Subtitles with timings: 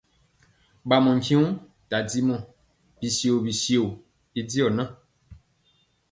[0.87, 1.49] Bamɔ tyeoŋg
[1.89, 2.35] tadimɔ
[2.99, 3.85] bityio bityio
[4.39, 4.83] y diɔ na.